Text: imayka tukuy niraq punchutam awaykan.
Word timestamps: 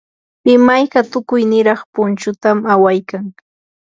imayka 0.55 0.99
tukuy 1.11 1.43
niraq 1.51 1.81
punchutam 1.93 2.57
awaykan. 2.73 3.25